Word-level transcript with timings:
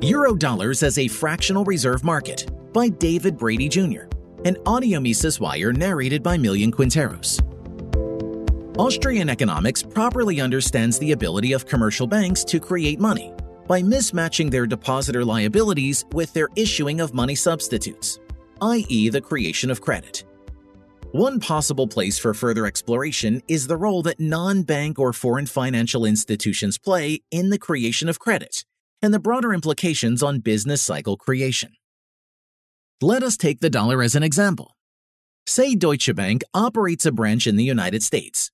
Eurodollars 0.00 0.82
as 0.82 0.96
a 0.96 1.06
Fractional 1.06 1.62
Reserve 1.64 2.04
Market 2.04 2.50
by 2.72 2.88
David 2.88 3.36
Brady 3.36 3.68
Jr., 3.68 4.04
an 4.46 4.56
audio 4.64 4.98
Mises 4.98 5.38
Wire 5.38 5.74
narrated 5.74 6.22
by 6.22 6.38
Millian 6.38 6.70
Quinteros. 6.70 7.38
Austrian 8.78 9.28
economics 9.28 9.82
properly 9.82 10.40
understands 10.40 10.98
the 10.98 11.12
ability 11.12 11.52
of 11.52 11.66
commercial 11.66 12.06
banks 12.06 12.44
to 12.44 12.58
create 12.58 12.98
money 12.98 13.34
by 13.68 13.82
mismatching 13.82 14.50
their 14.50 14.66
depositor 14.66 15.22
liabilities 15.22 16.06
with 16.12 16.32
their 16.32 16.48
issuing 16.56 17.02
of 17.02 17.12
money 17.12 17.34
substitutes, 17.34 18.20
i.e., 18.62 19.10
the 19.10 19.20
creation 19.20 19.70
of 19.70 19.82
credit. 19.82 20.24
One 21.12 21.40
possible 21.40 21.86
place 21.86 22.18
for 22.18 22.32
further 22.32 22.64
exploration 22.64 23.42
is 23.48 23.66
the 23.66 23.76
role 23.76 24.00
that 24.04 24.18
non 24.18 24.62
bank 24.62 24.98
or 24.98 25.12
foreign 25.12 25.44
financial 25.44 26.06
institutions 26.06 26.78
play 26.78 27.20
in 27.30 27.50
the 27.50 27.58
creation 27.58 28.08
of 28.08 28.18
credit 28.18 28.64
and 29.02 29.12
the 29.12 29.18
broader 29.18 29.52
implications 29.52 30.22
on 30.22 30.40
business 30.40 30.82
cycle 30.82 31.16
creation. 31.16 31.72
Let 33.00 33.22
us 33.22 33.36
take 33.36 33.60
the 33.60 33.70
dollar 33.70 34.02
as 34.02 34.14
an 34.14 34.22
example. 34.22 34.76
Say 35.46 35.74
Deutsche 35.74 36.14
Bank 36.14 36.42
operates 36.52 37.06
a 37.06 37.12
branch 37.12 37.46
in 37.46 37.56
the 37.56 37.64
United 37.64 38.02
States. 38.02 38.50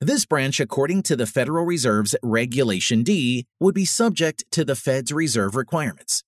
This 0.00 0.26
branch, 0.26 0.60
according 0.60 1.04
to 1.04 1.16
the 1.16 1.26
Federal 1.26 1.64
Reserve's 1.64 2.16
Regulation 2.22 3.02
D, 3.02 3.46
would 3.60 3.74
be 3.74 3.84
subject 3.84 4.44
to 4.50 4.64
the 4.64 4.74
Fed's 4.74 5.12
reserve 5.12 5.54
requirements. 5.54 6.24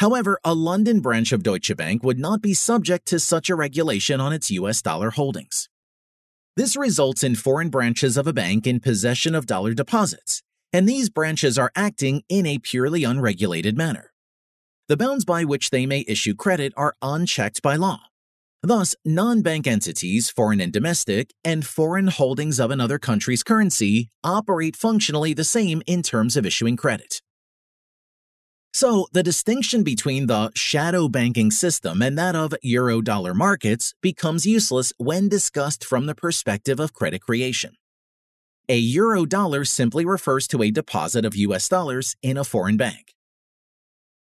However, 0.00 0.38
a 0.44 0.54
London 0.54 1.00
branch 1.00 1.32
of 1.32 1.42
Deutsche 1.42 1.74
Bank 1.76 2.02
would 2.04 2.18
not 2.18 2.42
be 2.42 2.54
subject 2.54 3.06
to 3.06 3.18
such 3.18 3.48
a 3.48 3.54
regulation 3.54 4.20
on 4.20 4.32
its 4.32 4.50
US 4.50 4.82
dollar 4.82 5.10
holdings. 5.10 5.68
This 6.56 6.76
results 6.76 7.22
in 7.22 7.36
foreign 7.36 7.70
branches 7.70 8.16
of 8.16 8.26
a 8.26 8.32
bank 8.32 8.66
in 8.66 8.80
possession 8.80 9.34
of 9.34 9.46
dollar 9.46 9.74
deposits, 9.74 10.42
and 10.72 10.88
these 10.88 11.10
branches 11.10 11.58
are 11.58 11.72
acting 11.74 12.22
in 12.28 12.46
a 12.46 12.58
purely 12.58 13.04
unregulated 13.04 13.76
manner. 13.76 14.12
The 14.88 14.96
bounds 14.96 15.24
by 15.24 15.44
which 15.44 15.70
they 15.70 15.86
may 15.86 16.04
issue 16.08 16.34
credit 16.34 16.72
are 16.76 16.94
unchecked 17.02 17.62
by 17.62 17.76
law. 17.76 18.00
Thus, 18.62 18.96
non 19.04 19.42
bank 19.42 19.66
entities, 19.66 20.30
foreign 20.30 20.60
and 20.60 20.72
domestic, 20.72 21.32
and 21.44 21.64
foreign 21.64 22.08
holdings 22.08 22.58
of 22.58 22.70
another 22.70 22.98
country's 22.98 23.42
currency 23.42 24.08
operate 24.24 24.74
functionally 24.74 25.32
the 25.32 25.44
same 25.44 25.82
in 25.86 26.02
terms 26.02 26.36
of 26.36 26.44
issuing 26.44 26.76
credit. 26.76 27.22
So, 28.72 29.06
the 29.12 29.22
distinction 29.22 29.82
between 29.82 30.26
the 30.26 30.50
shadow 30.54 31.08
banking 31.08 31.50
system 31.50 32.02
and 32.02 32.18
that 32.18 32.36
of 32.36 32.54
euro-dollar 32.62 33.34
markets 33.34 33.94
becomes 34.02 34.46
useless 34.46 34.92
when 34.98 35.28
discussed 35.28 35.84
from 35.84 36.06
the 36.06 36.14
perspective 36.14 36.78
of 36.78 36.92
credit 36.92 37.22
creation. 37.22 37.76
A 38.70 38.76
euro 38.76 39.24
dollar 39.24 39.64
simply 39.64 40.04
refers 40.04 40.46
to 40.48 40.62
a 40.62 40.70
deposit 40.70 41.24
of 41.24 41.34
US 41.34 41.70
dollars 41.70 42.16
in 42.22 42.36
a 42.36 42.44
foreign 42.44 42.76
bank. 42.76 43.14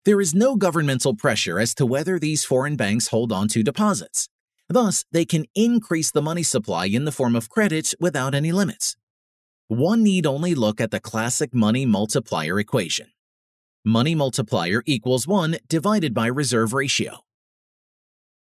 There 0.05 0.21
is 0.21 0.37
no 0.37 0.55
governmental 0.55 1.17
pressure 1.17 1.59
as 1.59 1.75
to 1.75 1.85
whether 1.85 2.17
these 2.17 2.45
foreign 2.45 2.77
banks 2.77 3.09
hold 3.09 3.33
on 3.33 3.49
to 3.49 3.65
deposits. 3.65 4.29
Thus, 4.69 5.05
they 5.11 5.25
can 5.25 5.47
increase 5.57 6.13
the 6.13 6.23
money 6.23 6.45
supply 6.45 6.87
in 6.87 7.07
the 7.07 7.11
form 7.11 7.35
of 7.35 7.51
credit 7.51 7.93
without 7.99 8.37
any 8.37 8.53
limits. 8.53 8.97
One 9.67 10.05
need 10.05 10.27
only 10.27 10.55
look 10.55 10.81
at 10.81 10.93
the 10.93 11.01
classic 11.01 11.53
money 11.53 11.85
multiplier 11.85 12.61
equation. 12.61 13.09
Money 13.85 14.15
multiplier 14.15 14.85
equals 14.87 15.27
1 15.27 15.57
divided 15.69 16.15
by 16.15 16.29
reserve 16.29 16.73
ratio. 16.73 17.25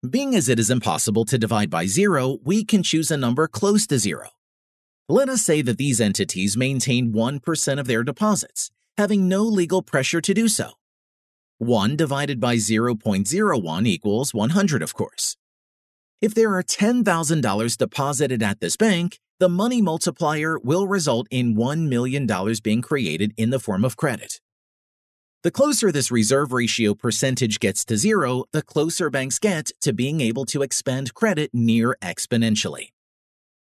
Being 0.09 0.35
as 0.35 0.49
it 0.49 0.59
is 0.59 0.69
impossible 0.69 1.23
to 1.23 1.37
divide 1.37 1.69
by 1.69 1.85
0, 1.85 2.39
we 2.43 2.65
can 2.65 2.83
choose 2.83 3.11
a 3.11 3.17
number 3.17 3.47
close 3.47 3.87
to 3.87 3.97
0. 3.97 4.27
Let 5.07 5.29
us 5.29 5.43
say 5.43 5.61
that 5.61 5.77
these 5.77 6.01
entities 6.01 6.57
maintain 6.57 7.13
1% 7.13 7.79
of 7.79 7.85
their 7.85 8.03
deposits, 8.03 8.71
having 8.97 9.27
no 9.27 9.43
legal 9.43 9.83
pressure 9.83 10.19
to 10.19 10.33
do 10.33 10.47
so. 10.47 10.71
1 11.59 11.95
divided 11.95 12.39
by 12.39 12.55
0.01 12.55 13.87
equals 13.87 14.33
100, 14.33 14.81
of 14.81 14.95
course. 14.95 15.37
If 16.21 16.33
there 16.33 16.55
are 16.55 16.63
$10,000 16.63 17.77
deposited 17.77 18.41
at 18.41 18.59
this 18.59 18.75
bank, 18.77 19.19
the 19.39 19.47
money 19.47 19.79
multiplier 19.79 20.57
will 20.57 20.87
result 20.87 21.27
in 21.29 21.55
$1 21.55 21.87
million 21.87 22.27
being 22.63 22.81
created 22.81 23.31
in 23.37 23.51
the 23.51 23.59
form 23.59 23.85
of 23.85 23.97
credit. 23.97 24.41
The 25.43 25.51
closer 25.51 25.91
this 25.91 26.09
reserve 26.09 26.51
ratio 26.51 26.95
percentage 26.95 27.59
gets 27.59 27.85
to 27.85 27.97
zero, 27.97 28.45
the 28.53 28.63
closer 28.63 29.11
banks 29.11 29.37
get 29.37 29.71
to 29.81 29.93
being 29.93 30.19
able 30.19 30.45
to 30.45 30.63
expend 30.63 31.13
credit 31.13 31.51
near 31.53 31.95
exponentially. 32.01 32.94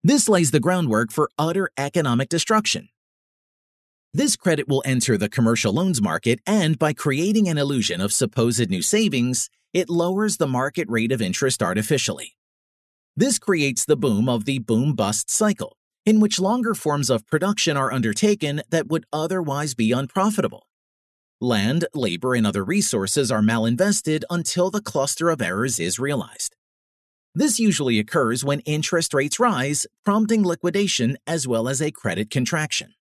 This 0.02 0.30
lays 0.30 0.50
the 0.50 0.60
groundwork 0.60 1.12
for 1.12 1.28
utter 1.38 1.68
economic 1.76 2.30
destruction. 2.30 2.88
This 4.14 4.34
credit 4.34 4.66
will 4.66 4.82
enter 4.86 5.18
the 5.18 5.28
commercial 5.28 5.74
loans 5.74 6.00
market, 6.00 6.40
and 6.46 6.78
by 6.78 6.94
creating 6.94 7.48
an 7.48 7.58
illusion 7.58 8.00
of 8.00 8.12
supposed 8.12 8.70
new 8.70 8.80
savings, 8.80 9.50
it 9.74 9.90
lowers 9.90 10.38
the 10.38 10.46
market 10.46 10.88
rate 10.88 11.12
of 11.12 11.20
interest 11.20 11.62
artificially. 11.62 12.34
This 13.14 13.38
creates 13.38 13.84
the 13.84 13.96
boom 13.96 14.26
of 14.26 14.46
the 14.46 14.58
boom 14.58 14.94
bust 14.94 15.28
cycle, 15.28 15.76
in 16.06 16.18
which 16.18 16.40
longer 16.40 16.74
forms 16.74 17.10
of 17.10 17.26
production 17.26 17.76
are 17.76 17.92
undertaken 17.92 18.62
that 18.70 18.88
would 18.88 19.04
otherwise 19.12 19.74
be 19.74 19.92
unprofitable. 19.92 20.66
Land, 21.42 21.84
labor, 21.92 22.34
and 22.34 22.46
other 22.46 22.64
resources 22.64 23.30
are 23.30 23.42
malinvested 23.42 24.22
until 24.30 24.70
the 24.70 24.80
cluster 24.80 25.28
of 25.28 25.42
errors 25.42 25.78
is 25.78 25.98
realized. 25.98 26.56
This 27.34 27.60
usually 27.60 27.98
occurs 28.00 28.44
when 28.44 28.60
interest 28.60 29.14
rates 29.14 29.38
rise, 29.38 29.86
prompting 30.04 30.44
liquidation 30.44 31.16
as 31.26 31.46
well 31.46 31.68
as 31.68 31.80
a 31.80 31.92
credit 31.92 32.28
contraction. 32.28 32.94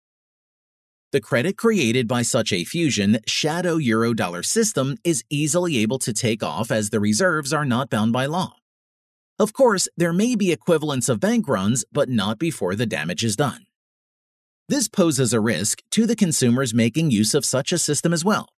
The 1.13 1.21
credit 1.21 1.55
created 1.55 2.05
by 2.07 2.23
such 2.23 2.51
a 2.51 2.65
fusion 2.65 3.19
shadow 3.25 3.77
eurodollar 3.77 4.43
system 4.43 4.97
is 5.05 5.23
easily 5.29 5.77
able 5.77 5.99
to 5.99 6.11
take 6.11 6.43
off 6.43 6.69
as 6.69 6.89
the 6.89 6.99
reserves 6.99 7.53
are 7.53 7.63
not 7.63 7.89
bound 7.89 8.11
by 8.11 8.25
law. 8.25 8.55
Of 9.39 9.53
course, 9.53 9.87
there 9.95 10.11
may 10.11 10.35
be 10.35 10.51
equivalents 10.51 11.07
of 11.07 11.21
bank 11.21 11.47
runs, 11.47 11.85
but 11.93 12.09
not 12.09 12.37
before 12.37 12.75
the 12.75 12.85
damage 12.85 13.23
is 13.23 13.37
done. 13.37 13.65
This 14.67 14.89
poses 14.89 15.31
a 15.31 15.39
risk 15.39 15.81
to 15.91 16.05
the 16.05 16.15
consumers 16.15 16.73
making 16.73 17.11
use 17.11 17.33
of 17.33 17.45
such 17.45 17.71
a 17.71 17.77
system 17.77 18.11
as 18.11 18.25
well. 18.25 18.49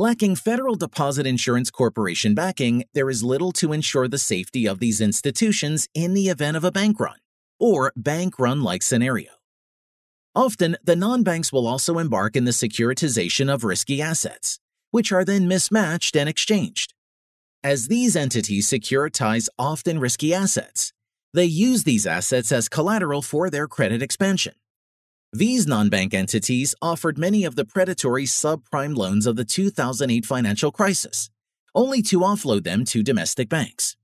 Lacking 0.00 0.36
Federal 0.36 0.76
Deposit 0.76 1.26
Insurance 1.26 1.72
Corporation 1.72 2.32
backing, 2.32 2.84
there 2.94 3.10
is 3.10 3.24
little 3.24 3.50
to 3.54 3.72
ensure 3.72 4.06
the 4.06 4.16
safety 4.16 4.64
of 4.64 4.78
these 4.78 5.00
institutions 5.00 5.88
in 5.92 6.14
the 6.14 6.28
event 6.28 6.56
of 6.56 6.62
a 6.62 6.70
bank 6.70 7.00
run 7.00 7.16
or 7.58 7.92
bank 7.96 8.38
run 8.38 8.62
like 8.62 8.84
scenario. 8.84 9.32
Often, 10.36 10.76
the 10.84 10.94
non 10.94 11.24
banks 11.24 11.52
will 11.52 11.66
also 11.66 11.98
embark 11.98 12.36
in 12.36 12.44
the 12.44 12.52
securitization 12.52 13.52
of 13.52 13.64
risky 13.64 14.00
assets, 14.00 14.60
which 14.92 15.10
are 15.10 15.24
then 15.24 15.48
mismatched 15.48 16.14
and 16.14 16.28
exchanged. 16.28 16.94
As 17.64 17.88
these 17.88 18.14
entities 18.14 18.68
securitize 18.68 19.48
often 19.58 19.98
risky 19.98 20.32
assets, 20.32 20.92
they 21.34 21.44
use 21.44 21.82
these 21.82 22.06
assets 22.06 22.52
as 22.52 22.68
collateral 22.68 23.20
for 23.20 23.50
their 23.50 23.66
credit 23.66 24.00
expansion. 24.00 24.54
These 25.32 25.66
non 25.66 25.90
bank 25.90 26.14
entities 26.14 26.74
offered 26.80 27.18
many 27.18 27.44
of 27.44 27.54
the 27.54 27.66
predatory 27.66 28.24
subprime 28.24 28.96
loans 28.96 29.26
of 29.26 29.36
the 29.36 29.44
2008 29.44 30.24
financial 30.24 30.72
crisis, 30.72 31.28
only 31.74 32.00
to 32.02 32.20
offload 32.20 32.64
them 32.64 32.86
to 32.86 33.02
domestic 33.02 33.50
banks. 33.50 33.94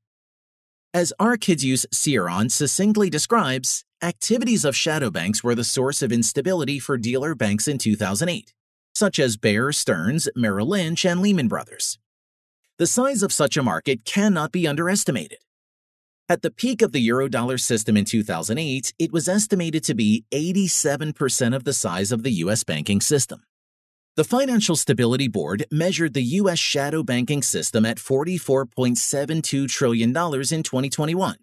As 0.92 1.14
Arkadiusz 1.18 1.86
Sieroń 1.94 2.50
succinctly 2.50 3.08
describes, 3.08 3.84
activities 4.02 4.66
of 4.66 4.76
shadow 4.76 5.10
banks 5.10 5.42
were 5.42 5.54
the 5.54 5.64
source 5.64 6.02
of 6.02 6.12
instability 6.12 6.78
for 6.78 6.98
dealer 6.98 7.34
banks 7.34 7.66
in 7.66 7.78
2008, 7.78 8.52
such 8.94 9.18
as 9.18 9.38
Bear 9.38 9.72
Stearns, 9.72 10.28
Merrill 10.36 10.68
Lynch, 10.68 11.06
and 11.06 11.22
Lehman 11.22 11.48
Brothers. 11.48 11.98
The 12.76 12.86
size 12.86 13.22
of 13.22 13.32
such 13.32 13.56
a 13.56 13.62
market 13.62 14.04
cannot 14.04 14.52
be 14.52 14.68
underestimated. 14.68 15.38
At 16.26 16.40
the 16.40 16.50
peak 16.50 16.80
of 16.80 16.92
the 16.92 17.06
eurodollar 17.06 17.60
system 17.60 17.98
in 17.98 18.06
2008, 18.06 18.94
it 18.98 19.12
was 19.12 19.28
estimated 19.28 19.84
to 19.84 19.94
be 19.94 20.24
87% 20.32 21.54
of 21.54 21.64
the 21.64 21.74
size 21.74 22.10
of 22.10 22.22
the 22.22 22.30
US 22.44 22.64
banking 22.64 23.02
system. 23.02 23.42
The 24.16 24.24
Financial 24.24 24.74
Stability 24.74 25.28
Board 25.28 25.66
measured 25.70 26.14
the 26.14 26.22
US 26.22 26.58
shadow 26.58 27.02
banking 27.02 27.42
system 27.42 27.84
at 27.84 27.98
$44.72 27.98 29.68
trillion 29.68 30.08
in 30.08 30.14
2021, 30.62 31.36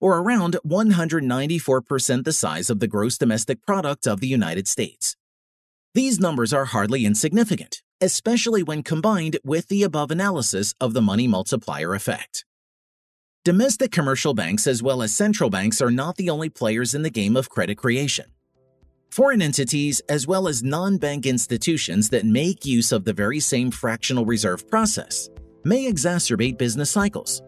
or 0.00 0.18
around 0.18 0.56
194% 0.66 2.24
the 2.24 2.32
size 2.32 2.70
of 2.70 2.80
the 2.80 2.88
gross 2.88 3.16
domestic 3.16 3.62
product 3.62 4.04
of 4.04 4.18
the 4.18 4.26
United 4.26 4.66
States. 4.66 5.14
These 5.94 6.18
numbers 6.18 6.52
are 6.52 6.64
hardly 6.64 7.06
insignificant, 7.06 7.82
especially 8.00 8.64
when 8.64 8.82
combined 8.82 9.38
with 9.44 9.68
the 9.68 9.84
above 9.84 10.10
analysis 10.10 10.74
of 10.80 10.92
the 10.92 11.02
money 11.02 11.28
multiplier 11.28 11.94
effect. 11.94 12.44
Domestic 13.44 13.92
commercial 13.92 14.32
banks 14.32 14.66
as 14.66 14.82
well 14.82 15.02
as 15.02 15.14
central 15.14 15.50
banks 15.50 15.82
are 15.82 15.90
not 15.90 16.16
the 16.16 16.30
only 16.30 16.48
players 16.48 16.94
in 16.94 17.02
the 17.02 17.10
game 17.10 17.36
of 17.36 17.50
credit 17.50 17.76
creation. 17.76 18.24
Foreign 19.10 19.42
entities, 19.42 20.00
as 20.08 20.26
well 20.26 20.48
as 20.48 20.62
non 20.62 20.96
bank 20.96 21.26
institutions 21.26 22.08
that 22.08 22.24
make 22.24 22.64
use 22.64 22.90
of 22.90 23.04
the 23.04 23.12
very 23.12 23.40
same 23.40 23.70
fractional 23.70 24.24
reserve 24.24 24.66
process, 24.70 25.28
may 25.62 25.92
exacerbate 25.92 26.56
business 26.56 26.90
cycles. 26.90 27.42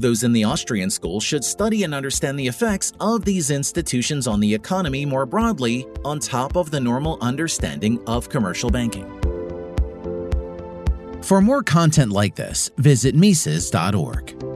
Those 0.00 0.24
in 0.24 0.32
the 0.32 0.42
Austrian 0.42 0.90
school 0.90 1.20
should 1.20 1.44
study 1.44 1.84
and 1.84 1.94
understand 1.94 2.36
the 2.36 2.48
effects 2.48 2.92
of 2.98 3.24
these 3.24 3.52
institutions 3.52 4.26
on 4.26 4.40
the 4.40 4.52
economy 4.52 5.06
more 5.06 5.26
broadly, 5.26 5.86
on 6.04 6.18
top 6.18 6.56
of 6.56 6.72
the 6.72 6.80
normal 6.80 7.18
understanding 7.20 8.02
of 8.08 8.28
commercial 8.28 8.68
banking. 8.68 9.06
For 11.22 11.40
more 11.40 11.62
content 11.62 12.10
like 12.10 12.34
this, 12.34 12.68
visit 12.78 13.14
Mises.org. 13.14 14.49